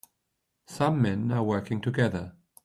Some 0.65 0.99
men 0.99 1.31
are 1.31 1.43
working 1.43 1.79
together. 1.79 2.35